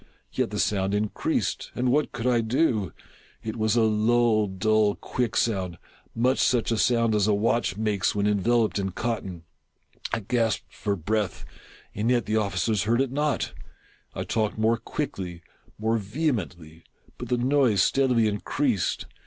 Yet 0.31 0.49
the 0.49 0.57
sound 0.57 0.95
in 0.95 1.09
creased— 1.09 1.69
and 1.75 1.91
what 1.91 2.11
could 2.11 2.25
I 2.25 2.41
do? 2.41 2.91
It 3.43 3.55
was 3.55 3.75
a 3.75 3.83
low, 3.83 4.47
dull, 4.47 4.95
quick 4.95 5.35
sound— 5.37 5.77
much 6.15 6.39
such 6.39 6.71
a 6.71 6.77
sound 6.79 7.13
as 7.13 7.27
a 7.27 7.35
watch 7.35 7.77
makes 7.77 8.15
when 8.15 8.25
envel 8.25 8.63
oped 8.63 8.79
in 8.79 8.93
cotton. 8.93 9.43
I 10.11 10.21
gasped 10.21 10.73
for 10.73 10.95
breath— 10.95 11.45
and 11.93 12.09
yet 12.09 12.25
the 12.25 12.35
officers 12.37 12.81
THE 12.81 12.85
TELL 12.85 12.97
TALE 13.09 13.15
LIE 13.15 13.25
ART. 13.27 13.41
575 14.17 14.17
heard 14.17 14.19
it 14.19 14.19
not. 14.19 14.19
I 14.19 14.23
talked 14.23 14.57
more 14.59 14.77
quickly— 14.77 15.43
more 15.77 15.97
vehemently; 15.99 16.83
but 17.19 17.29
the 17.29 17.37
noise 17.37 17.83
steadily 17.83 18.25
increased. 18.27 19.05